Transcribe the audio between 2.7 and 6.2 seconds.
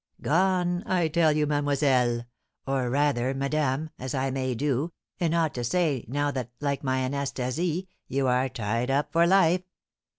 rather, madame, as I may, do, and ought to say,